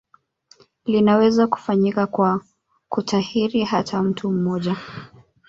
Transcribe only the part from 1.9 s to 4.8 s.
kwa kutahiri hata mtu mmoja